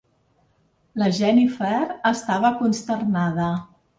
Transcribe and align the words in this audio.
La 1.01 1.09
Jennifer 1.17 1.75
estava 2.13 2.53
consternada. 2.63 3.53